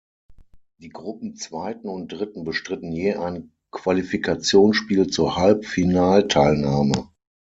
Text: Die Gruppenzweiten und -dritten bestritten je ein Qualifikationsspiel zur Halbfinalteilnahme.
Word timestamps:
Die 0.79 0.89
Gruppenzweiten 0.89 1.87
und 1.87 2.11
-dritten 2.11 2.43
bestritten 2.43 2.91
je 2.91 3.17
ein 3.17 3.51
Qualifikationsspiel 3.69 5.05
zur 5.11 5.35
Halbfinalteilnahme. 5.37 7.11